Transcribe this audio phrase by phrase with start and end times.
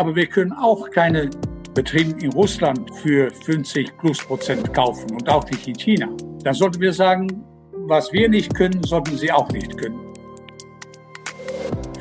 [0.00, 1.28] aber wir können auch keine
[1.74, 6.08] Betriebe in Russland für 50 plus Prozent kaufen und auch nicht in China.
[6.42, 7.44] Dann sollten wir sagen,
[7.86, 10.00] was wir nicht können, sollten sie auch nicht können.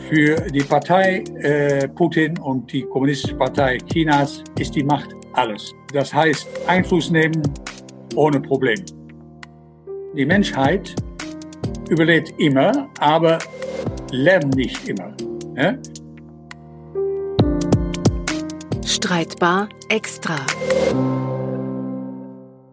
[0.10, 5.74] Für die Partei äh, Putin und die Kommunistische Partei Chinas ist die Macht alles.
[5.92, 7.42] Das heißt, Einfluss nehmen
[8.16, 8.80] ohne Problem.
[10.16, 10.96] Die Menschheit
[11.90, 13.40] überlebt immer, aber
[14.12, 15.12] lernt nicht immer.
[15.58, 15.76] Ja?
[18.90, 20.44] Streitbar extra.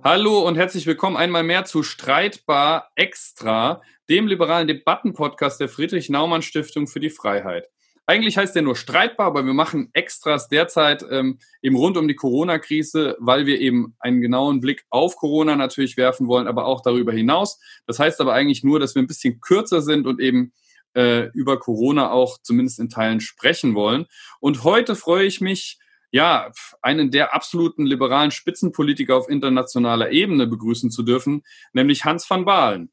[0.03, 7.01] Hallo und herzlich willkommen einmal mehr zu Streitbar Extra, dem liberalen Debattenpodcast der Friedrich-Naumann-Stiftung für
[7.01, 7.69] die Freiheit.
[8.07, 12.17] Eigentlich heißt der nur streitbar, aber wir machen Extras derzeit ähm, eben rund um die
[12.17, 17.13] Corona-Krise, weil wir eben einen genauen Blick auf Corona natürlich werfen wollen, aber auch darüber
[17.13, 17.61] hinaus.
[17.87, 20.55] Das heißt aber eigentlich nur, dass wir ein bisschen kürzer sind und eben
[20.95, 24.07] äh, über Corona auch zumindest in Teilen sprechen wollen.
[24.41, 25.79] Und heute freue ich mich,
[26.17, 26.51] ja,
[26.81, 32.91] einen der absoluten liberalen Spitzenpolitiker auf internationaler Ebene begrüßen zu dürfen, nämlich Hans van Baalen.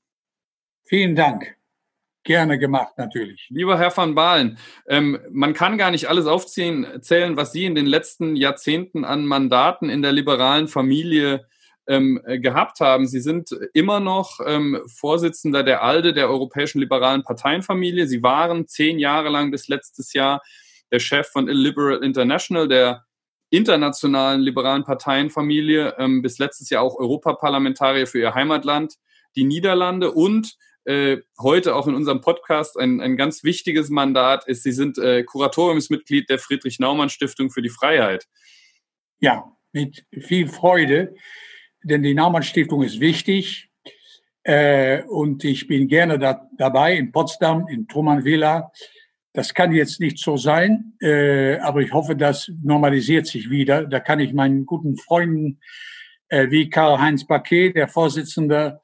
[0.83, 1.55] Vielen Dank.
[2.25, 3.47] Gerne gemacht, natürlich.
[3.49, 4.57] Lieber Herr van Baalen,
[4.87, 9.25] ähm, man kann gar nicht alles aufzählen, zählen, was Sie in den letzten Jahrzehnten an
[9.25, 11.45] Mandaten in der liberalen Familie
[11.87, 13.07] ähm, gehabt haben.
[13.07, 18.05] Sie sind immer noch ähm, Vorsitzender der ALDE, der Europäischen Liberalen Parteienfamilie.
[18.07, 20.41] Sie waren zehn Jahre lang bis letztes Jahr
[20.91, 23.03] der Chef von Illiberal International, der
[23.53, 28.95] internationalen liberalen Parteienfamilie, ähm, bis letztes Jahr auch Europaparlamentarier für ihr Heimatland,
[29.35, 34.63] die Niederlande und äh, heute auch in unserem Podcast ein, ein ganz wichtiges Mandat ist.
[34.63, 38.27] Sie sind äh, Kuratoriumsmitglied der Friedrich-Naumann-Stiftung für die Freiheit.
[39.19, 41.13] Ja, mit viel Freude,
[41.83, 43.69] denn die Naumann-Stiftung ist wichtig.
[44.41, 48.71] Äh, und ich bin gerne da, dabei in Potsdam, in Truman Villa.
[49.33, 53.85] Das kann jetzt nicht so sein, äh, aber ich hoffe, das normalisiert sich wieder.
[53.85, 55.59] Da kann ich meinen guten Freunden
[56.29, 58.79] äh, wie Karl-Heinz Paquet, der Vorsitzende,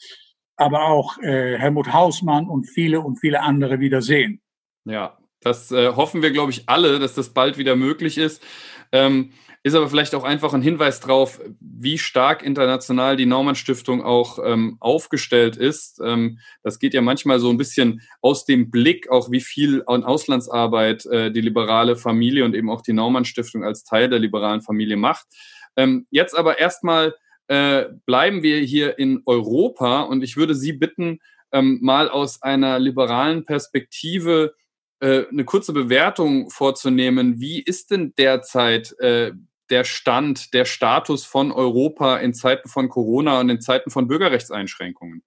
[0.56, 4.42] aber auch äh, Helmut Hausmann und viele und viele andere wiedersehen.
[4.86, 8.44] Ja, das äh, hoffen wir, glaube ich, alle, dass das bald wieder möglich ist.
[8.92, 14.02] Ähm, ist aber vielleicht auch einfach ein Hinweis darauf, wie stark international die Naumann Stiftung
[14.02, 16.00] auch ähm, aufgestellt ist.
[16.04, 20.04] Ähm, das geht ja manchmal so ein bisschen aus dem Blick, auch wie viel an
[20.04, 24.62] Auslandsarbeit äh, die liberale Familie und eben auch die Naumann Stiftung als Teil der liberalen
[24.62, 25.28] Familie macht.
[25.76, 27.16] Ähm, jetzt aber erstmal
[27.48, 31.20] äh, bleiben wir hier in Europa und ich würde Sie bitten,
[31.52, 34.54] ähm, mal aus einer liberalen Perspektive
[35.02, 37.40] äh, eine kurze Bewertung vorzunehmen.
[37.40, 39.32] Wie ist denn derzeit äh,
[39.70, 45.24] der Stand, der Status von Europa in Zeiten von Corona und in Zeiten von Bürgerrechtseinschränkungen?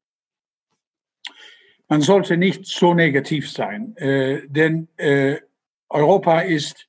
[1.88, 5.36] Man sollte nicht so negativ sein, äh, denn äh,
[5.88, 6.88] Europa ist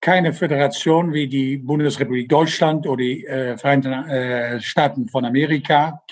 [0.00, 6.02] keine Föderation wie die Bundesrepublik Deutschland oder die äh, Vereinigten äh, Staaten von Amerika.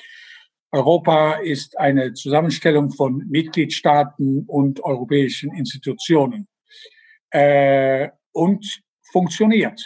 [0.71, 6.47] Europa ist eine Zusammenstellung von Mitgliedstaaten und europäischen Institutionen
[7.31, 9.83] äh, und funktioniert.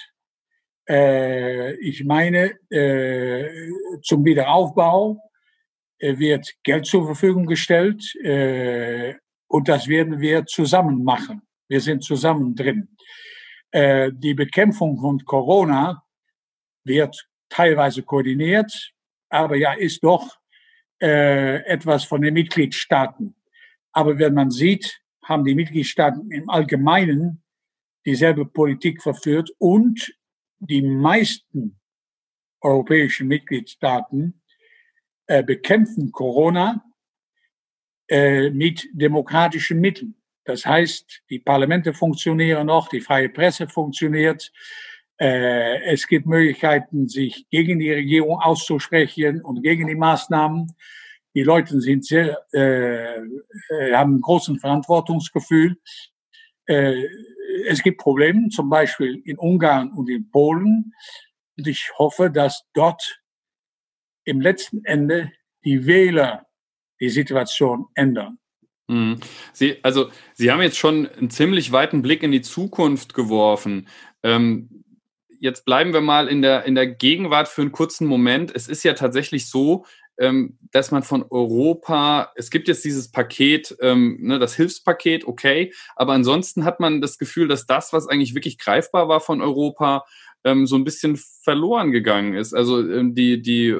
[0.88, 3.48] Äh, ich meine, äh,
[4.02, 5.18] zum Wiederaufbau
[5.98, 9.14] äh, wird Geld zur Verfügung gestellt äh,
[9.46, 11.42] und das werden wir zusammen machen.
[11.68, 12.88] Wir sind zusammen drin.
[13.70, 16.02] Äh, die Bekämpfung von Corona
[16.84, 18.92] wird teilweise koordiniert,
[19.28, 20.41] aber ja, ist doch
[21.02, 23.34] äh, etwas von den Mitgliedstaaten.
[23.92, 27.42] Aber wenn man sieht, haben die Mitgliedstaaten im Allgemeinen
[28.06, 30.16] dieselbe Politik verführt und
[30.60, 31.78] die meisten
[32.60, 34.42] europäischen Mitgliedstaaten
[35.26, 36.84] äh, bekämpfen Corona
[38.08, 40.14] äh, mit demokratischen Mitteln.
[40.44, 44.52] Das heißt, die Parlamente funktionieren noch, die freie Presse funktioniert.
[45.22, 50.72] Äh, es gibt Möglichkeiten, sich gegen die Regierung auszusprechen und gegen die Maßnahmen.
[51.36, 55.76] Die Leute sind sehr, äh, äh haben einen großen Verantwortungsgefühl.
[56.66, 57.04] Äh,
[57.68, 60.92] es gibt Probleme, zum Beispiel in Ungarn und in Polen.
[61.56, 63.20] Und ich hoffe, dass dort
[64.24, 65.30] im letzten Ende
[65.64, 66.46] die Wähler
[67.00, 68.38] die Situation ändern.
[68.88, 69.20] Mhm.
[69.52, 73.86] Sie, also, Sie haben jetzt schon einen ziemlich weiten Blick in die Zukunft geworfen.
[74.24, 74.81] Ähm,
[75.42, 78.52] jetzt bleiben wir mal in der, in der Gegenwart für einen kurzen Moment.
[78.54, 79.84] Es ist ja tatsächlich so,
[80.16, 85.72] ähm, dass man von Europa, es gibt jetzt dieses Paket, ähm, ne, das Hilfspaket, okay,
[85.96, 90.04] aber ansonsten hat man das Gefühl, dass das, was eigentlich wirklich greifbar war von Europa,
[90.44, 92.54] ähm, so ein bisschen verloren gegangen ist.
[92.54, 93.76] Also ähm, die, die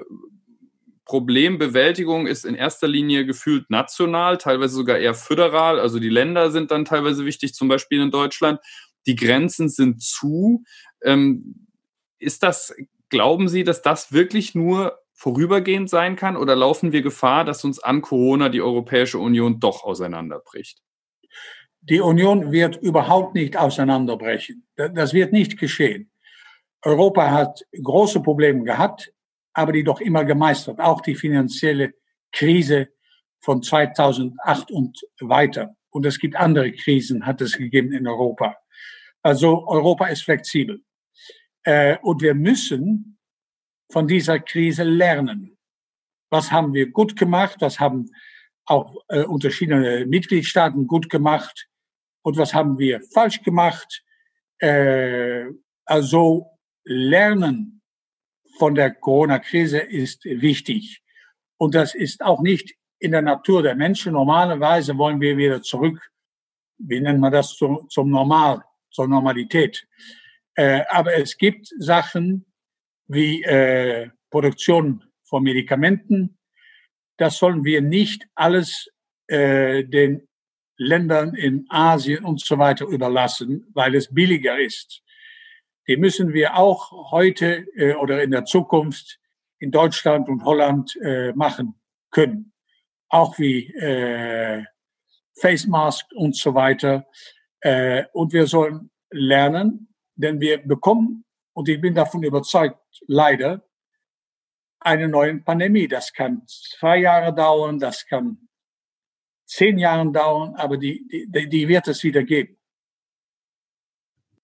[1.04, 5.78] Problembewältigung ist in erster Linie gefühlt national, teilweise sogar eher föderal.
[5.78, 8.58] Also die Länder sind dann teilweise wichtig, zum Beispiel in Deutschland.
[9.06, 10.64] die Grenzen sind zu.
[11.04, 11.68] Ähm,
[12.18, 12.74] ist das,
[13.08, 17.78] glauben Sie, dass das wirklich nur vorübergehend sein kann oder laufen wir Gefahr, dass uns
[17.78, 20.82] an Corona die Europäische Union doch auseinanderbricht?
[21.80, 24.66] Die Union wird überhaupt nicht auseinanderbrechen.
[24.76, 26.10] Das wird nicht geschehen.
[26.84, 29.12] Europa hat große Probleme gehabt,
[29.52, 30.80] aber die doch immer gemeistert.
[30.80, 31.94] Auch die finanzielle
[32.32, 32.88] Krise
[33.40, 35.76] von 2008 und weiter.
[35.90, 38.56] Und es gibt andere Krisen, hat es gegeben in Europa.
[39.22, 40.82] Also Europa ist flexibel.
[41.64, 43.18] Äh, und wir müssen
[43.90, 45.56] von dieser Krise lernen.
[46.30, 47.56] Was haben wir gut gemacht?
[47.60, 48.10] Was haben
[48.64, 51.68] auch äh, unterschiedliche Mitgliedstaaten gut gemacht?
[52.22, 54.02] Und was haben wir falsch gemacht?
[54.58, 55.44] Äh,
[55.84, 56.46] also
[56.84, 57.82] lernen
[58.58, 61.02] von der Corona-Krise ist wichtig.
[61.58, 64.12] Und das ist auch nicht in der Natur der Menschen.
[64.12, 66.10] Normalerweise wollen wir wieder zurück,
[66.78, 69.86] wie nennt man das, zum, zum Normal, zur Normalität.
[70.54, 72.46] Äh, aber es gibt Sachen
[73.06, 76.38] wie äh, Produktion von Medikamenten.
[77.16, 78.88] Das sollen wir nicht alles
[79.28, 80.28] äh, den
[80.76, 85.02] Ländern in Asien und so weiter überlassen, weil es billiger ist.
[85.88, 89.18] Die müssen wir auch heute äh, oder in der Zukunft
[89.58, 92.52] in Deutschland und Holland äh, machen können.
[93.08, 94.64] Auch wie äh,
[95.40, 97.06] Face Mask und so weiter.
[97.60, 99.91] Äh, und wir sollen lernen,
[100.22, 101.24] denn wir bekommen,
[101.54, 103.62] und ich bin davon überzeugt, leider,
[104.80, 105.88] eine neue Pandemie.
[105.88, 108.48] Das kann zwei Jahre dauern, das kann
[109.46, 112.56] zehn Jahre dauern, aber die, die, die wird es wieder geben.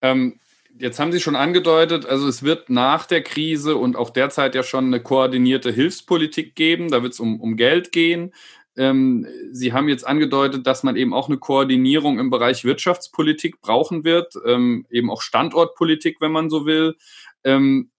[0.03, 0.39] Ähm,
[0.79, 4.63] jetzt haben Sie schon angedeutet, also es wird nach der Krise und auch derzeit ja
[4.63, 6.91] schon eine koordinierte Hilfspolitik geben.
[6.91, 8.33] Da wird es um, um Geld gehen.
[8.79, 14.05] Ähm, Sie haben jetzt angedeutet, dass man eben auch eine Koordinierung im Bereich Wirtschaftspolitik brauchen
[14.05, 16.95] wird, ähm, eben auch Standortpolitik, wenn man so will.
[17.43, 17.91] Ähm,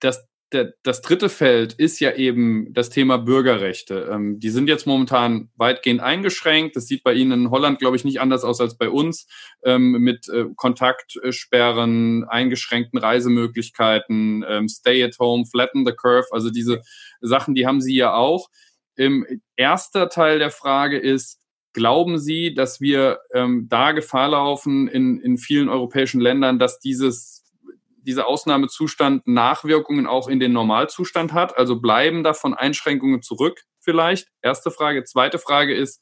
[0.00, 4.08] das, der, das dritte Feld ist ja eben das Thema Bürgerrechte.
[4.10, 6.76] Ähm, die sind jetzt momentan weitgehend eingeschränkt.
[6.76, 9.26] Das sieht bei Ihnen in Holland, glaube ich, nicht anders aus als bei uns,
[9.64, 16.28] ähm, mit äh, Kontaktsperren, eingeschränkten Reisemöglichkeiten, ähm, Stay at Home, Flatten the Curve.
[16.30, 16.80] Also diese
[17.20, 18.48] Sachen, die haben Sie ja auch.
[18.96, 19.26] Im
[19.56, 21.40] erster Teil der Frage ist,
[21.72, 27.36] glauben Sie, dass wir ähm, da Gefahr laufen in, in vielen europäischen Ländern, dass dieses
[28.06, 31.58] dieser Ausnahmezustand Nachwirkungen auch in den Normalzustand hat?
[31.58, 34.28] Also bleiben davon Einschränkungen zurück vielleicht?
[34.42, 35.04] Erste Frage.
[35.04, 36.00] Zweite Frage ist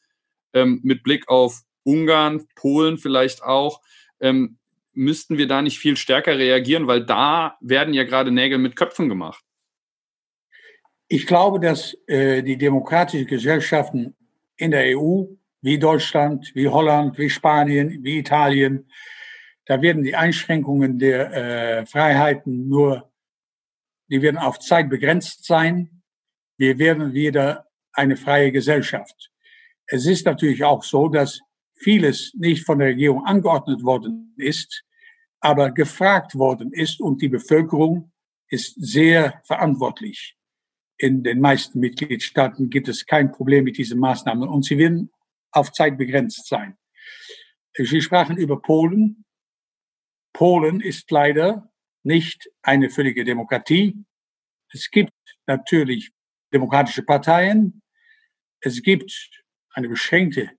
[0.53, 3.81] ähm, mit Blick auf Ungarn, Polen vielleicht auch,
[4.21, 4.59] ähm,
[4.93, 9.09] müssten wir da nicht viel stärker reagieren, weil da werden ja gerade Nägel mit Köpfen
[9.09, 9.43] gemacht.
[11.15, 14.17] Ich glaube, dass äh, die demokratischen Gesellschaften
[14.57, 15.27] in der EU,
[15.61, 18.91] wie Deutschland, wie Holland, wie Spanien, wie Italien,
[19.65, 23.13] da werden die Einschränkungen der äh, Freiheiten nur,
[24.09, 26.03] die werden auf Zeit begrenzt sein.
[26.57, 29.31] Wir werden wieder eine freie Gesellschaft.
[29.87, 31.39] Es ist natürlich auch so, dass
[31.77, 34.83] vieles nicht von der Regierung angeordnet worden ist,
[35.39, 38.11] aber gefragt worden ist und die Bevölkerung
[38.49, 40.37] ist sehr verantwortlich.
[40.97, 45.11] In den meisten Mitgliedstaaten gibt es kein Problem mit diesen Maßnahmen und sie werden
[45.51, 46.77] auf Zeit begrenzt sein.
[47.77, 49.25] Sie sprachen über Polen.
[50.33, 51.73] Polen ist leider
[52.05, 54.05] nicht eine völlige Demokratie.
[54.73, 55.13] Es gibt
[55.47, 56.13] natürlich
[56.53, 57.83] demokratische Parteien.
[58.61, 60.51] Es gibt eine beschränkte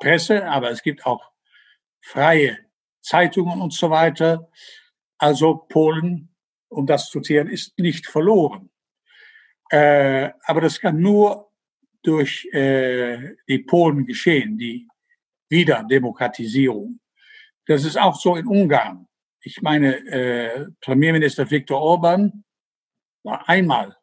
[0.00, 1.30] Presse, aber es gibt auch
[2.02, 2.58] freie
[3.02, 4.50] Zeitungen und so weiter.
[5.18, 6.34] Also Polen,
[6.68, 8.69] um das zu zählen, ist nicht verloren.
[9.70, 11.50] Äh, aber das kann nur
[12.02, 14.88] durch äh, die Polen geschehen, die
[15.48, 17.00] Wiederdemokratisierung.
[17.66, 19.06] Das ist auch so in Ungarn.
[19.42, 22.44] Ich meine, äh, Premierminister Viktor Orban
[23.22, 23.96] war einmal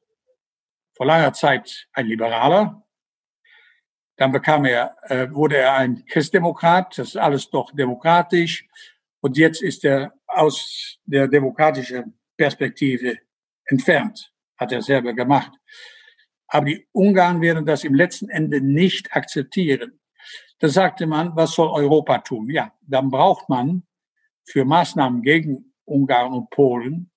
[0.96, 2.84] vor langer Zeit ein Liberaler.
[4.16, 6.98] Dann bekam er, äh, wurde er ein Christdemokrat.
[6.98, 8.68] Das ist alles doch demokratisch.
[9.22, 13.18] Und jetzt ist er aus der demokratischen Perspektive
[13.66, 14.32] entfernt.
[14.58, 15.52] Hat er selber gemacht.
[16.48, 20.00] Aber die Ungarn werden das im letzten Ende nicht akzeptieren.
[20.60, 22.50] Da sagte man, was soll Europa tun?
[22.50, 23.84] Ja, dann braucht man
[24.46, 27.12] für Maßnahmen gegen Ungarn und Polen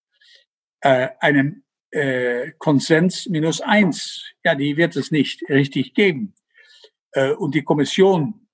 [0.81, 4.25] äh, einen äh, Konsens minus eins.
[4.45, 6.35] Ja, die wird es nicht richtig geben.
[7.13, 8.47] Äh, und die Kommission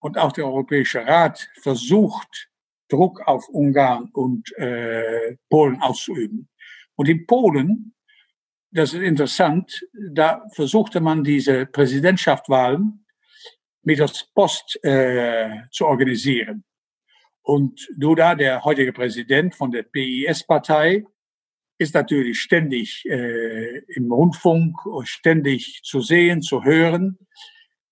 [0.00, 2.50] und auch der Europäische Rat versucht,
[2.88, 6.48] Druck auf Ungarn und äh, Polen auszuüben.
[6.94, 7.94] Und in Polen,
[8.70, 13.04] das ist interessant, da versuchte man diese Präsidentschaftswahlen
[13.82, 16.64] mit der Post äh, zu organisieren.
[17.42, 21.04] Und Duda, der heutige Präsident von der PIS-Partei,
[21.78, 27.18] ist natürlich ständig äh, im Rundfunk, ständig zu sehen, zu hören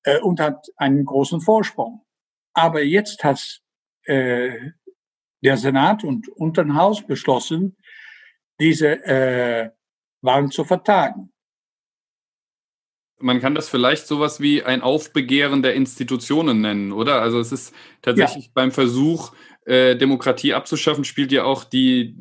[0.03, 2.05] äh, und hat einen großen Vorsprung.
[2.53, 3.61] Aber jetzt hat
[4.05, 4.73] äh,
[5.43, 7.77] der Senat und Unterhaus beschlossen,
[8.59, 9.71] diese äh,
[10.23, 11.33] Wahlen zu vertagen.
[13.19, 17.23] Man kann das vielleicht sowas wie ein Aufbegehren der Institutionen nennen, oder?
[17.23, 18.51] Also es ist tatsächlich ja.
[18.55, 19.33] beim Versuch,
[19.65, 22.15] äh, Demokratie abzuschaffen, spielt ja auch die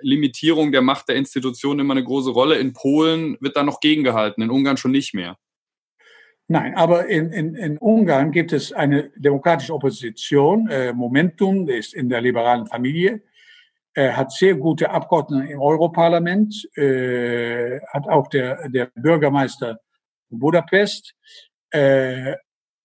[0.00, 2.58] Limitierung der Macht der Institutionen immer eine große Rolle.
[2.58, 5.36] In Polen wird da noch gegengehalten, in Ungarn schon nicht mehr.
[6.46, 10.68] Nein, aber in, in, in Ungarn gibt es eine demokratische Opposition.
[10.68, 13.22] Äh, Momentum ist in der liberalen Familie,
[13.94, 19.80] äh, hat sehr gute Abgeordnete im Europaparlament, äh, hat auch der, der Bürgermeister
[20.30, 21.14] Budapest.
[21.70, 22.34] Äh,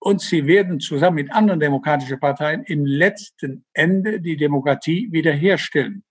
[0.01, 6.03] und sie werden zusammen mit anderen demokratischen Parteien im letzten Ende die Demokratie wiederherstellen.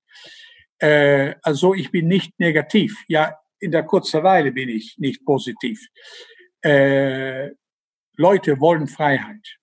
[0.79, 3.03] Äh, also ich bin nicht negativ.
[3.09, 5.81] Ja, in der kurzen Weile bin ich nicht positiv.
[6.63, 7.51] Äh,
[8.17, 9.59] Leute wollen Freiheit.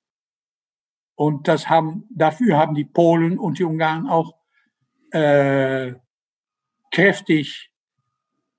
[1.16, 4.34] Und das haben, dafür haben die Polen und die Ungarn auch
[5.16, 5.94] äh,
[6.92, 7.70] kräftig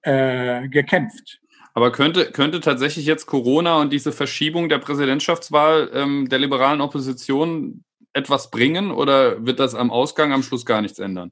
[0.02, 1.40] äh, gekämpft.
[1.74, 7.84] Aber könnte, könnte tatsächlich jetzt Corona und diese Verschiebung der Präsidentschaftswahl ähm, der liberalen Opposition
[8.14, 11.30] etwas bringen oder wird das am Ausgang am Schluss gar nichts ändern?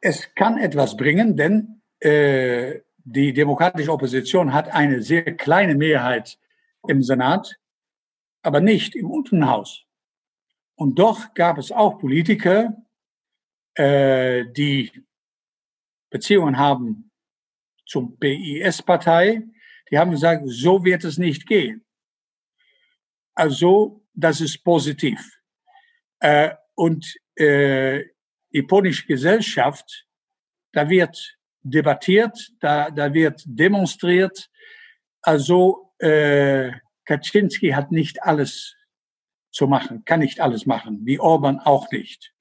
[0.00, 6.36] Es kann etwas bringen, denn äh, die demokratische Opposition hat eine sehr kleine Mehrheit
[6.88, 7.54] im Senat,
[8.42, 9.84] aber nicht im Unterhaus.
[10.74, 12.76] Und doch gab es auch Politiker,
[13.78, 14.90] äh, die
[16.10, 17.10] Beziehungen haben
[17.86, 19.42] zum PIS-Partei,
[19.90, 21.84] die haben gesagt, so wird es nicht gehen.
[23.34, 25.20] Also, das ist positiv.
[26.20, 27.06] Äh, und
[27.36, 28.04] äh,
[28.52, 30.06] die polnische Gesellschaft,
[30.72, 34.50] da wird debattiert, da, da wird demonstriert.
[35.22, 36.72] Also äh,
[37.04, 38.76] Kaczynski hat nicht alles
[39.50, 42.32] zu machen, kann nicht alles machen, wie Orban auch nicht.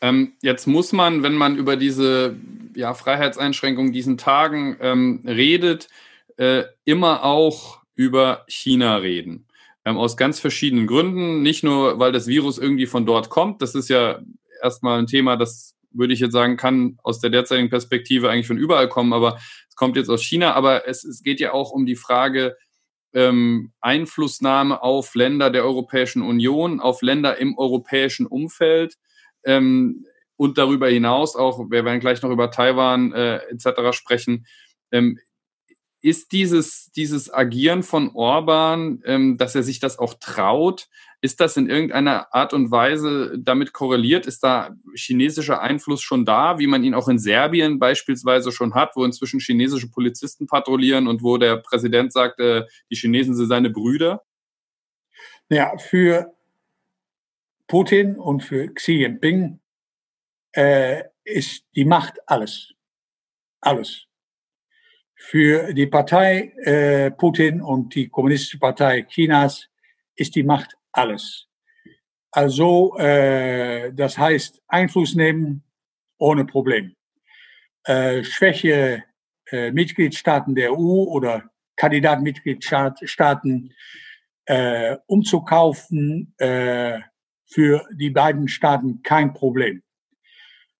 [0.00, 2.36] Ähm, jetzt muss man, wenn man über diese
[2.74, 5.88] ja, Freiheitseinschränkungen diesen Tagen ähm, redet,
[6.36, 9.46] äh, immer auch über China reden.
[9.84, 11.42] Ähm, aus ganz verschiedenen Gründen.
[11.42, 13.62] Nicht nur, weil das Virus irgendwie von dort kommt.
[13.62, 14.20] Das ist ja
[14.62, 18.58] erstmal ein Thema, das würde ich jetzt sagen, kann aus der derzeitigen Perspektive eigentlich von
[18.58, 20.54] überall kommen, aber es kommt jetzt aus China.
[20.54, 22.56] Aber es, es geht ja auch um die Frage,
[23.12, 28.96] ähm, Einflussnahme auf Länder der Europäischen Union, auf Länder im europäischen Umfeld
[29.44, 33.96] ähm, und darüber hinaus auch, wir werden gleich noch über Taiwan äh, etc.
[33.96, 34.46] sprechen.
[34.90, 35.18] Ähm,
[36.00, 40.88] ist dieses, dieses Agieren von Orban, ähm, dass er sich das auch traut,
[41.22, 44.26] ist das in irgendeiner Art und Weise damit korreliert?
[44.26, 48.90] Ist da chinesischer Einfluss schon da, wie man ihn auch in Serbien beispielsweise schon hat,
[48.96, 53.70] wo inzwischen chinesische Polizisten patrouillieren und wo der Präsident sagt, äh, die Chinesen sind seine
[53.70, 54.22] Brüder?
[55.48, 56.33] Ja, für
[57.66, 59.60] Putin und für Xi Jinping
[60.52, 62.72] äh, ist die Macht alles.
[63.60, 64.06] Alles
[65.26, 69.68] für die Partei äh, Putin und die Kommunistische Partei Chinas
[70.16, 71.48] ist die Macht alles.
[72.30, 75.64] Also äh, das heißt Einfluss nehmen
[76.18, 76.94] ohne Problem.
[77.84, 79.04] Äh, Schwäche
[79.50, 83.72] äh, Mitgliedstaaten der EU oder Kandidatmitgliedstaaten
[84.46, 87.00] äh, umzukaufen, äh,
[87.46, 89.82] für die beiden Staaten kein Problem.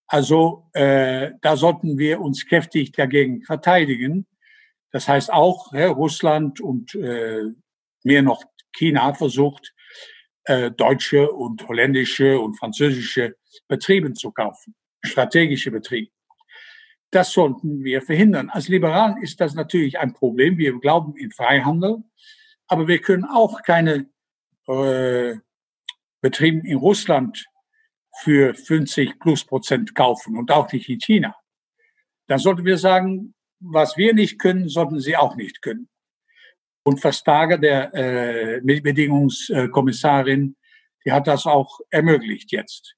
[0.06, 4.26] Also äh, da sollten wir uns kräftig dagegen verteidigen.
[4.90, 7.44] Das heißt auch, ja, Russland und äh,
[8.04, 9.74] mehr noch China versucht,
[10.44, 16.12] äh, deutsche und holländische und französische Betriebe zu kaufen, strategische Betriebe.
[17.10, 18.50] Das sollten wir verhindern.
[18.50, 20.58] Als Liberalen ist das natürlich ein Problem.
[20.58, 22.02] Wir glauben in Freihandel,
[22.66, 24.10] aber wir können auch keine
[24.66, 25.36] äh,
[26.24, 27.44] Betriebe in Russland
[28.22, 31.36] für 50 plus Prozent kaufen und auch nicht in China.
[32.28, 35.90] Dann sollten wir sagen, was wir nicht können, sollten sie auch nicht können.
[36.82, 40.56] Und Verstager, der äh, Bedingungskommissarin,
[41.04, 42.94] die hat das auch ermöglicht jetzt.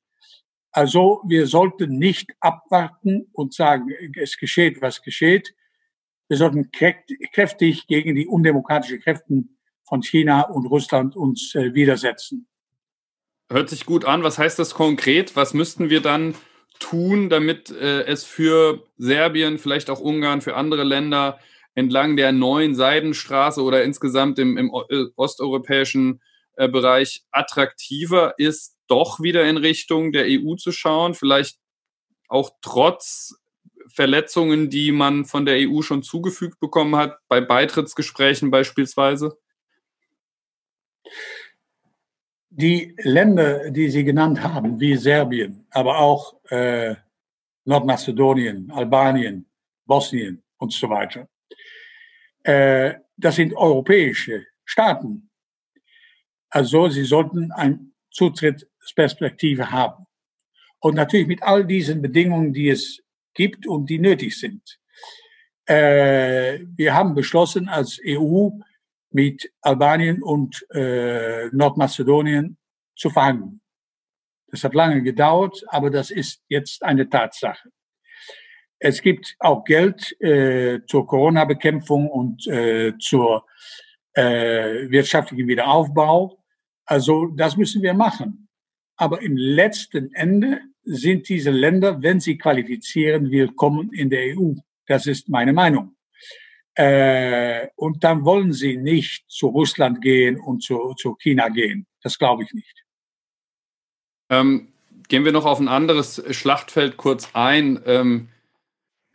[0.71, 5.53] Also wir sollten nicht abwarten und sagen, es geschieht, was geschieht.
[6.29, 12.47] Wir sollten kräftig gegen die undemokratischen Kräften von China und Russland uns äh, widersetzen.
[13.51, 14.23] Hört sich gut an.
[14.23, 15.37] Was heißt das konkret?
[15.37, 16.35] Was müssten wir dann
[16.79, 21.39] tun, damit äh, es für Serbien, vielleicht auch Ungarn, für andere Länder
[21.75, 26.21] entlang der neuen Seidenstraße oder insgesamt im, im äh, osteuropäischen
[26.57, 31.59] äh, Bereich attraktiver ist, doch wieder in Richtung der EU zu schauen, vielleicht
[32.29, 33.35] auch trotz
[33.89, 39.39] Verletzungen, die man von der EU schon zugefügt bekommen hat, bei Beitrittsgesprächen beispielsweise?
[42.59, 46.95] Die Länder, die Sie genannt haben, wie Serbien, aber auch äh,
[47.67, 49.45] Nordmazedonien, Albanien,
[49.85, 51.29] Bosnien und so weiter,
[52.45, 55.29] äh, das sind europäische Staaten.
[56.49, 57.79] Also sie sollten eine
[58.11, 60.07] Zutrittsperspektive haben.
[60.79, 63.03] Und natürlich mit all diesen Bedingungen, die es
[63.35, 64.79] gibt und die nötig sind.
[65.67, 68.49] Äh, wir haben beschlossen als EU
[69.11, 72.59] mit Albanien und äh, Nordmazedonien
[72.95, 73.61] zu verhandeln.
[74.49, 77.71] Das hat lange gedauert, aber das ist jetzt eine Tatsache.
[78.79, 83.47] Es gibt auch Geld äh, zur Corona-Bekämpfung und äh, zur
[84.13, 86.43] äh, wirtschaftlichen Wiederaufbau.
[86.85, 88.49] Also das müssen wir machen.
[88.97, 94.53] Aber im letzten Ende sind diese Länder, wenn sie qualifizieren, willkommen in der EU.
[94.87, 95.97] Das ist meine Meinung.
[96.77, 101.87] Äh, und dann wollen sie nicht zu Russland gehen und zu, zu China gehen.
[102.03, 102.85] Das glaube ich nicht.
[104.29, 104.69] Ähm,
[105.09, 107.81] gehen wir noch auf ein anderes Schlachtfeld kurz ein.
[107.87, 108.29] Ähm,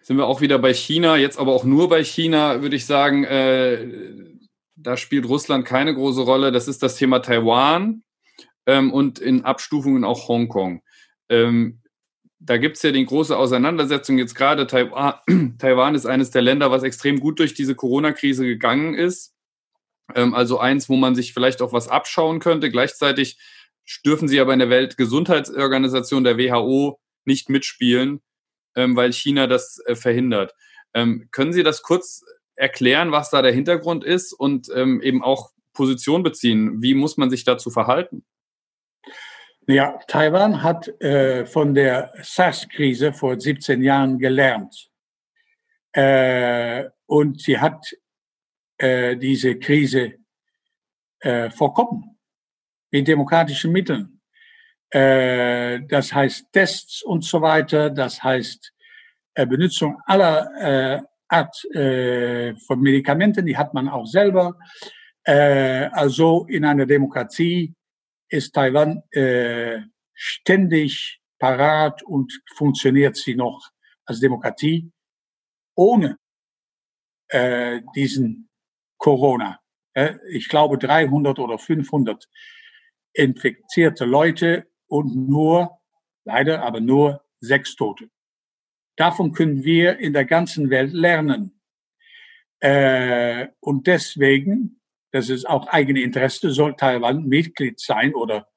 [0.02, 3.24] sind wir auch wieder bei China, jetzt aber auch nur bei China, würde ich sagen.
[3.26, 3.88] Äh,
[4.76, 6.52] da spielt Russland keine große Rolle.
[6.52, 8.02] Das ist das Thema Taiwan
[8.66, 10.82] ähm, und in Abstufungen auch Hongkong.
[11.30, 11.81] Ähm,
[12.44, 14.66] da gibt es ja die große Auseinandersetzung jetzt gerade.
[14.68, 19.36] Taiwan, ist eines der Länder, was extrem gut durch diese Corona-Krise gegangen ist.
[20.16, 22.72] Ähm, also eins, wo man sich vielleicht auch was abschauen könnte.
[22.72, 23.40] Gleichzeitig
[24.04, 28.22] dürfen sie aber in der Weltgesundheitsorganisation der WHO nicht mitspielen,
[28.76, 30.56] ähm, weil China das äh, verhindert.
[30.96, 32.24] Ähm, können Sie das kurz
[32.56, 36.82] erklären, was da der Hintergrund ist und eben auch Position beziehen?
[36.82, 38.24] Wie muss man sich dazu verhalten?
[39.72, 44.90] Ja, Taiwan hat äh, von der SARS-Krise vor 17 Jahren gelernt.
[45.94, 47.96] Äh, und sie hat
[48.78, 50.16] äh, diese Krise
[51.22, 52.20] äh, vorkommen
[52.92, 54.20] mit demokratischen Mitteln.
[54.90, 58.74] Äh, das heißt Tests und so weiter, das heißt
[59.36, 64.60] äh, Benutzung aller äh, Art äh, von Medikamenten, die hat man auch selber.
[65.24, 67.74] Äh, also in einer Demokratie
[68.32, 69.82] ist Taiwan äh,
[70.14, 73.70] ständig parat und funktioniert sie noch
[74.06, 74.92] als Demokratie
[75.76, 76.18] ohne
[77.28, 78.50] äh, diesen
[78.98, 79.60] Corona.
[79.94, 82.28] Äh, ich glaube 300 oder 500
[83.14, 85.80] infizierte Leute und nur,
[86.24, 88.10] leider, aber nur sechs Tote.
[88.96, 91.60] Davon können wir in der ganzen Welt lernen.
[92.60, 94.81] Äh, und deswegen
[95.12, 98.48] das ist auch eigene Interesse, soll Taiwan Mitglied sein oder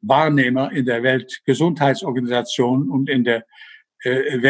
[0.00, 3.46] Wahrnehmer in der Weltgesundheitsorganisation und in der
[4.02, 4.40] äh,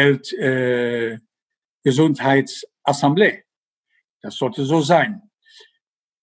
[1.83, 3.33] Weltgesundheitsassemblée.
[3.33, 3.43] Äh,
[4.21, 5.21] das sollte so sein.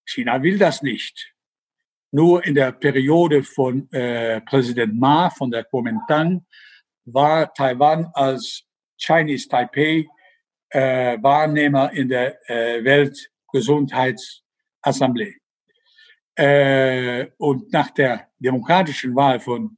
[0.06, 1.34] China will das nicht.
[2.10, 6.46] Nur in der Periode von äh, Präsident Ma von der Kuomintang
[7.04, 8.64] war Taiwan als
[8.96, 10.06] Chinese Taipei
[10.70, 14.42] äh, Wahrnehmer in der äh, Weltgesundheits
[14.88, 15.34] Assemblée.
[16.34, 19.76] Äh, und nach der demokratischen Wahl von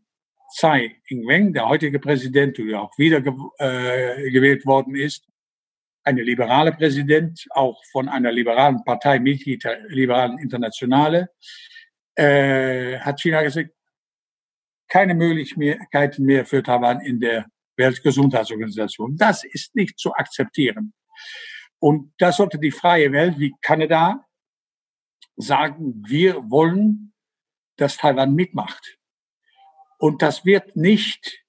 [0.53, 3.19] Tsai Ing-wen, der heutige Präsident, der auch wieder
[3.59, 5.27] äh, gewählt worden ist,
[6.03, 11.31] eine liberale Präsident, auch von einer liberalen Partei, Mitglied der liberalen Internationale,
[12.15, 13.71] äh, hat China gesagt,
[14.89, 17.47] keine Möglichkeiten mehr für Taiwan in der
[17.77, 19.17] Weltgesundheitsorganisation.
[19.17, 20.93] Das ist nicht zu akzeptieren.
[21.79, 24.27] Und das sollte die freie Welt wie Kanada,
[25.41, 27.13] sagen, wir wollen,
[27.77, 28.99] dass Taiwan mitmacht.
[29.99, 31.45] Und das wird nicht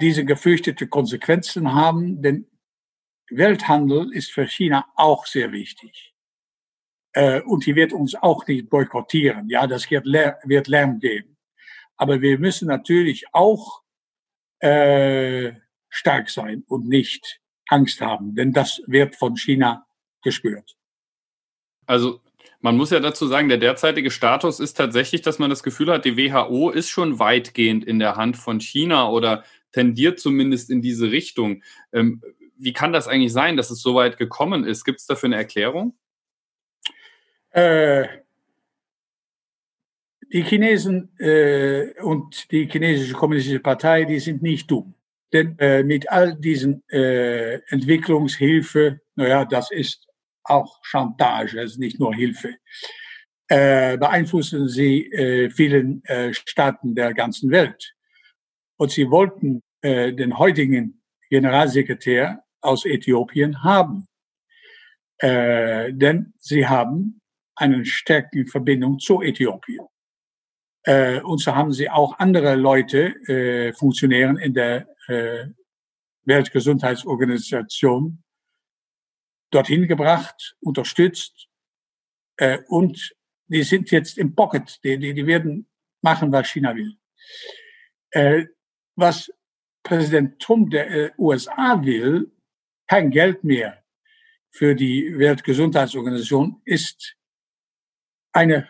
[0.00, 2.50] diese gefürchtete Konsequenzen haben, denn
[3.30, 6.14] Welthandel ist für China auch sehr wichtig.
[7.12, 9.48] Äh, und die wird uns auch nicht boykottieren.
[9.48, 10.06] Ja, das wird,
[10.68, 11.36] Lärm geben.
[11.96, 13.82] Aber wir müssen natürlich auch
[14.58, 15.52] äh,
[15.88, 19.86] stark sein und nicht Angst haben, denn das wird von China
[20.22, 20.76] gespürt.
[21.86, 22.20] Also
[22.64, 26.06] man muss ja dazu sagen, der derzeitige Status ist tatsächlich, dass man das Gefühl hat,
[26.06, 31.10] die WHO ist schon weitgehend in der Hand von China oder tendiert zumindest in diese
[31.10, 31.62] Richtung.
[31.92, 32.22] Ähm,
[32.56, 34.86] wie kann das eigentlich sein, dass es so weit gekommen ist?
[34.86, 35.94] Gibt es dafür eine Erklärung?
[37.50, 38.08] Äh,
[40.32, 44.94] die Chinesen äh, und die chinesische kommunistische Partei, die sind nicht dumm.
[45.34, 50.08] Denn äh, mit all diesen äh, Entwicklungshilfe, naja, das ist
[50.44, 52.54] auch Chantage, ist nicht nur Hilfe.
[53.48, 57.94] äh, beeinflussen sie äh, vielen äh, Staaten der ganzen Welt.
[58.76, 64.06] Und sie wollten äh, den heutigen Generalsekretär aus Äthiopien haben.
[65.18, 67.20] Äh, denn sie haben
[67.54, 69.86] eine stärkere Verbindung zu Äthiopien.
[70.84, 75.46] Äh, und so haben sie auch andere Leute, äh, Funktionären in der äh,
[76.24, 78.23] Weltgesundheitsorganisation
[79.54, 81.48] dorthin gebracht, unterstützt
[82.36, 83.14] äh, und
[83.46, 84.80] die sind jetzt im Pocket.
[84.82, 85.68] Die, die, die werden
[86.00, 86.96] machen, was China will.
[88.10, 88.46] Äh,
[88.96, 89.30] was
[89.82, 92.32] Präsident Trump der äh, USA will,
[92.86, 93.82] kein Geld mehr
[94.50, 97.16] für die Weltgesundheitsorganisation, ist
[98.32, 98.68] eine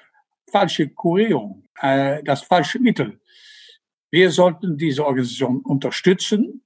[0.51, 3.21] falsche Kurierung, äh, das falsche Mittel.
[4.11, 6.65] Wir sollten diese Organisation unterstützen,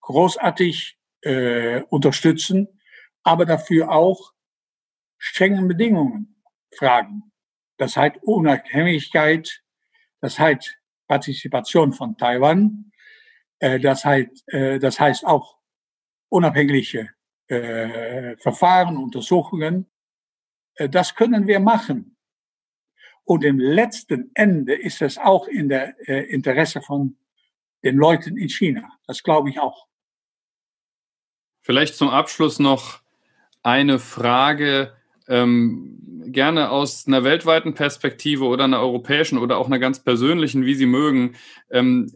[0.00, 2.68] großartig äh, unterstützen,
[3.26, 4.32] aber dafür auch
[5.18, 6.40] strengen Bedingungen
[6.72, 7.32] fragen.
[7.76, 9.64] Das heißt Unabhängigkeit,
[10.20, 12.92] das heißt Partizipation von Taiwan,
[13.58, 15.58] äh, das, heißt, äh, das heißt auch
[16.28, 17.10] unabhängige
[17.48, 19.90] äh, Verfahren, Untersuchungen.
[20.76, 22.16] Das können wir machen.
[23.24, 27.16] Und im letzten Ende ist es auch in der Interesse von
[27.82, 28.98] den Leuten in China.
[29.06, 29.88] Das glaube ich auch.
[31.62, 33.05] Vielleicht zum Abschluss noch
[33.66, 34.92] eine Frage,
[35.26, 40.76] ähm, gerne aus einer weltweiten Perspektive oder einer europäischen oder auch einer ganz persönlichen, wie
[40.76, 41.34] Sie mögen.
[41.68, 42.12] Ähm,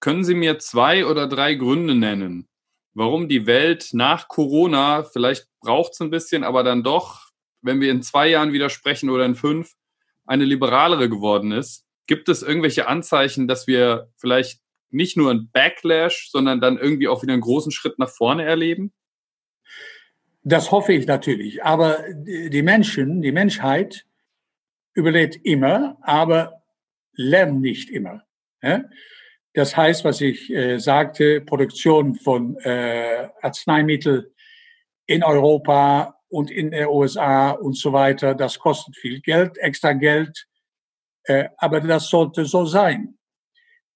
[0.00, 2.48] können Sie mir zwei oder drei Gründe nennen,
[2.92, 7.20] warum die Welt nach Corona, vielleicht braucht es ein bisschen, aber dann doch,
[7.62, 9.74] wenn wir in zwei Jahren wieder sprechen oder in fünf,
[10.26, 11.84] eine liberalere geworden ist?
[12.08, 14.58] Gibt es irgendwelche Anzeichen, dass wir vielleicht
[14.90, 18.92] nicht nur ein Backlash, sondern dann irgendwie auch wieder einen großen Schritt nach vorne erleben?
[20.44, 21.64] Das hoffe ich natürlich.
[21.64, 24.06] Aber die Menschen, die Menschheit
[24.92, 26.62] überlebt immer, aber
[27.14, 28.24] lernt nicht immer.
[29.54, 34.34] Das heißt, was ich äh, sagte, Produktion von äh, Arzneimittel
[35.06, 40.46] in Europa und in den USA und so weiter, das kostet viel Geld, extra Geld.
[41.24, 43.16] Äh, aber das sollte so sein.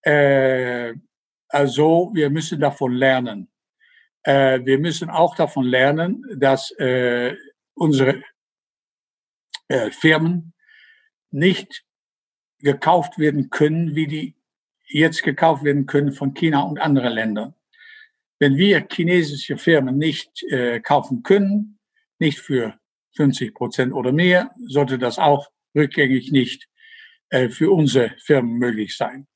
[0.02, 0.94] Äh,
[1.48, 3.50] also wir müssen davon lernen.
[4.28, 7.34] Äh, wir müssen auch davon lernen, dass äh,
[7.72, 8.22] unsere
[9.68, 10.52] äh, Firmen
[11.30, 11.82] nicht
[12.58, 14.36] gekauft werden können, wie die
[14.86, 17.54] jetzt gekauft werden können von China und anderen Ländern.
[18.38, 21.78] Wenn wir chinesische Firmen nicht äh, kaufen können,
[22.18, 22.78] nicht für
[23.16, 26.68] 50 Prozent oder mehr, sollte das auch rückgängig nicht
[27.30, 29.26] äh, für unsere Firmen möglich sein.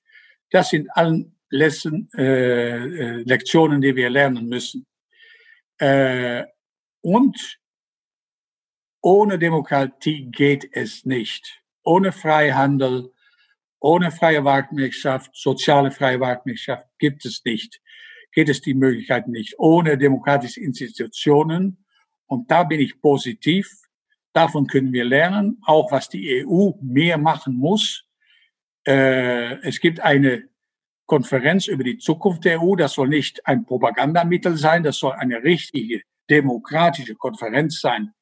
[0.51, 4.87] Das sind allen Lesson, äh, äh, Lektionen, die wir lernen müssen.
[5.79, 6.45] Äh,
[7.03, 7.59] und
[9.03, 11.61] ohne Demokratie geht es nicht.
[11.85, 13.13] Ohne Freihandel,
[13.81, 17.81] ohne freie Marktwirtschaft, soziale freie Marktwirtschaft gibt es nicht.
[18.33, 19.55] Geht es die Möglichkeit nicht.
[19.59, 21.85] Ohne demokratische Institutionen.
[22.27, 23.69] Und da bin ich positiv.
[24.33, 28.07] Davon können wir lernen, auch was die EU mehr machen muss.
[28.87, 30.49] Äh, es gibt eine
[31.07, 32.77] Konferenz über die Zukunft der EU.
[32.77, 38.13] Das soll nicht ein Propagandamittel sein, das soll eine richtige demokratische Konferenz sein,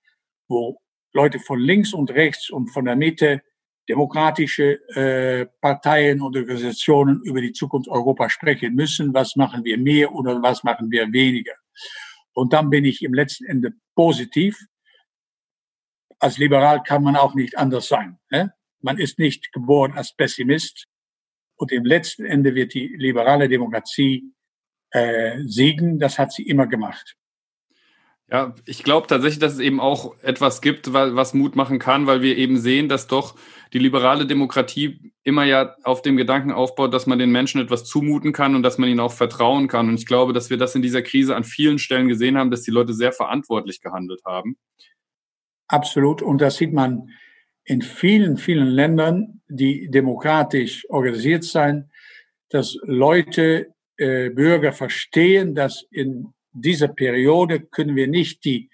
[0.48, 0.80] wo
[1.12, 3.42] Leute von links und rechts und von der Mitte
[3.88, 9.12] demokratische äh, Parteien und Organisationen über die Zukunft Europas sprechen müssen.
[9.12, 11.54] Was machen wir mehr oder was machen wir weniger?
[12.32, 14.58] Und dann bin ich im letzten Ende positiv.
[16.20, 18.18] Als Liberal kann man auch nicht anders sein.
[18.30, 18.52] Ne?
[18.80, 20.86] Man ist nicht geboren als Pessimist.
[21.60, 24.32] Und im letzten Ende wird die liberale Demokratie
[24.92, 25.98] äh, siegen.
[25.98, 27.16] Das hat sie immer gemacht.
[28.30, 32.22] Ja, ich glaube tatsächlich, dass es eben auch etwas gibt, was Mut machen kann, weil
[32.22, 33.36] wir eben sehen, dass doch
[33.74, 38.32] die liberale Demokratie immer ja auf dem Gedanken aufbaut, dass man den Menschen etwas zumuten
[38.32, 39.90] kann und dass man ihnen auch vertrauen kann.
[39.90, 42.62] Und ich glaube, dass wir das in dieser Krise an vielen Stellen gesehen haben, dass
[42.62, 44.56] die Leute sehr verantwortlich gehandelt haben.
[45.68, 46.22] Absolut.
[46.22, 47.10] Und das sieht man
[47.70, 51.88] in vielen, vielen Ländern, die demokratisch organisiert sind,
[52.48, 58.70] dass Leute, äh, Bürger verstehen, dass in dieser Periode können wir nicht die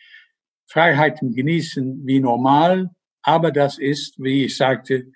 [0.67, 5.13] Freiheiten genießen wie normal, aber das ist, wie ich sagte,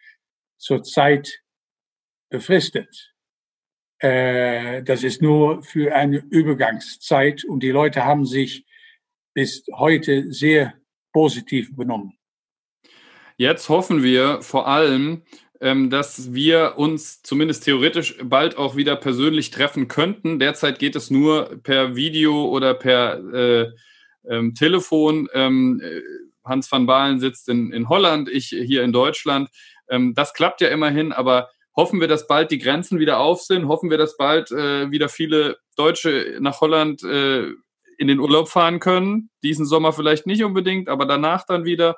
[0.59, 1.41] zurzeit
[2.29, 3.15] befristet.
[3.99, 8.67] Äh, das ist nur für eine Übergangszeit und die Leute haben sich
[9.33, 10.75] bis heute sehr
[11.15, 12.20] positiv benommen.
[13.41, 15.23] Jetzt hoffen wir vor allem,
[15.63, 20.39] ähm, dass wir uns zumindest theoretisch bald auch wieder persönlich treffen könnten.
[20.39, 23.71] Derzeit geht es nur per Video oder per äh,
[24.29, 25.31] ähm, Telefon.
[25.33, 26.03] Ähm, äh,
[26.45, 29.49] Hans van Baalen sitzt in, in Holland, ich hier in Deutschland.
[29.89, 33.69] Ähm, das klappt ja immerhin, aber hoffen wir, dass bald die Grenzen wieder auf sind,
[33.69, 37.47] hoffen wir, dass bald äh, wieder viele Deutsche nach Holland äh,
[37.97, 39.31] in den Urlaub fahren können.
[39.43, 41.97] Diesen Sommer vielleicht nicht unbedingt, aber danach dann wieder.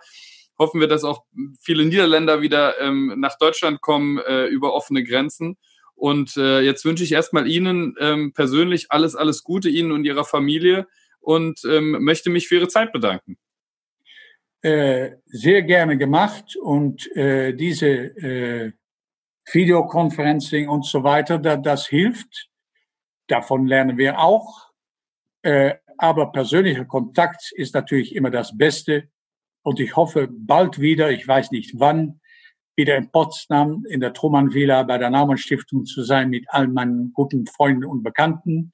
[0.59, 1.25] Hoffen wir, dass auch
[1.61, 5.57] viele Niederländer wieder ähm, nach Deutschland kommen äh, über offene Grenzen.
[5.95, 10.25] Und äh, jetzt wünsche ich erstmal Ihnen ähm, persönlich alles, alles Gute Ihnen und Ihrer
[10.25, 10.87] Familie
[11.21, 13.39] und ähm, möchte mich für Ihre Zeit bedanken.
[14.63, 18.73] Äh, sehr gerne gemacht und äh, diese äh,
[19.51, 22.49] Videoconferencing und so weiter, da, das hilft.
[23.27, 24.71] Davon lernen wir auch.
[25.43, 29.09] Äh, aber persönlicher Kontakt ist natürlich immer das Beste.
[29.63, 32.21] Und ich hoffe bald wieder, ich weiß nicht wann,
[32.75, 36.69] wieder in Potsdam in der Truman Villa bei der Naumann Stiftung zu sein mit all
[36.69, 38.73] meinen guten Freunden und Bekannten.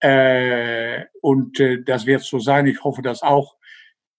[0.00, 2.66] Äh, und äh, das wird so sein.
[2.66, 3.56] Ich hoffe, dass auch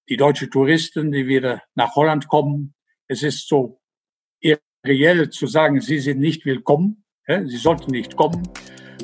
[0.09, 2.73] die deutschen Touristen, die wieder nach Holland kommen,
[3.07, 3.81] es ist so
[4.85, 8.41] reell zu sagen, sie sind nicht willkommen, ja, sie sollten nicht kommen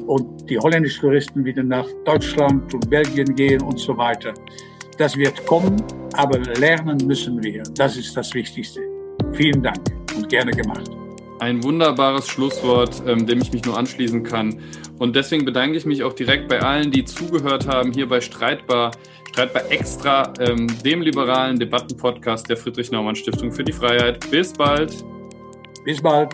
[0.07, 4.33] und die holländischen Touristen wieder nach Deutschland und Belgien gehen und so weiter.
[4.97, 5.83] Das wird kommen,
[6.13, 7.63] aber lernen müssen wir.
[7.75, 8.81] Das ist das Wichtigste.
[9.33, 9.79] Vielen Dank
[10.15, 10.89] und gerne gemacht.
[11.39, 14.59] Ein wunderbares Schlusswort, ähm, dem ich mich nur anschließen kann.
[14.97, 18.89] Und deswegen bedanke ich mich auch direkt bei allen, die zugehört haben, hier bei Streitbar,
[19.29, 24.27] Streitbar Extra, ähm, dem liberalen Debattenpodcast der Friedrich-Naumann-Stiftung für die Freiheit.
[24.31, 25.05] Bis bald.
[25.85, 26.33] Bis bald.